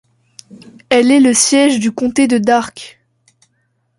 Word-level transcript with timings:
Elle 0.89 1.11
est 1.11 1.19
le 1.19 1.31
siège 1.35 1.79
du 1.79 1.91
comté 1.91 2.27
de 2.27 2.39
Darke. 2.39 2.99